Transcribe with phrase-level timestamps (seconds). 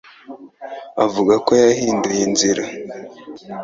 [1.05, 2.63] avuga ko yahinduye inzira.